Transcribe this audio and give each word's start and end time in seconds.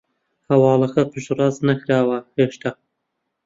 هەواڵەکە 0.49 1.01
پشتڕاست 1.11 1.59
نەکراوە 1.69 2.17
هێشتا 2.37 2.71